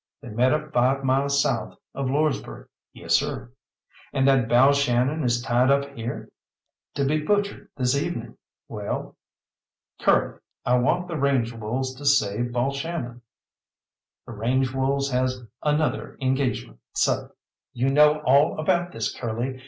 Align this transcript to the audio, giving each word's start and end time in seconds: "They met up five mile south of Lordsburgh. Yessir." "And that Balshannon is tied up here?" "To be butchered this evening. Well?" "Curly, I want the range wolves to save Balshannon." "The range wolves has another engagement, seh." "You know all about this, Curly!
"They 0.19 0.29
met 0.29 0.51
up 0.51 0.73
five 0.73 1.03
mile 1.03 1.29
south 1.29 1.77
of 1.93 2.07
Lordsburgh. 2.07 2.67
Yessir." 2.91 3.51
"And 4.11 4.27
that 4.27 4.47
Balshannon 4.49 5.23
is 5.23 5.43
tied 5.43 5.69
up 5.69 5.93
here?" 5.95 6.31
"To 6.95 7.05
be 7.05 7.19
butchered 7.21 7.67
this 7.77 7.95
evening. 7.95 8.35
Well?" 8.67 9.15
"Curly, 9.99 10.39
I 10.65 10.77
want 10.79 11.07
the 11.07 11.17
range 11.19 11.53
wolves 11.53 11.93
to 11.93 12.05
save 12.07 12.51
Balshannon." 12.51 13.21
"The 14.25 14.31
range 14.33 14.73
wolves 14.73 15.11
has 15.11 15.43
another 15.61 16.17
engagement, 16.19 16.79
seh." 16.95 17.27
"You 17.71 17.89
know 17.89 18.21
all 18.21 18.59
about 18.59 18.91
this, 18.93 19.15
Curly! 19.15 19.59